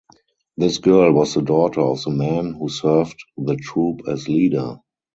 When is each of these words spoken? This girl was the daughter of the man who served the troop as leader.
This 0.57 0.79
girl 0.79 1.11
was 1.13 1.35
the 1.35 1.43
daughter 1.43 1.81
of 1.81 2.01
the 2.03 2.09
man 2.09 2.53
who 2.55 2.69
served 2.69 3.23
the 3.37 3.55
troop 3.55 4.01
as 4.09 4.27
leader. 4.27 4.79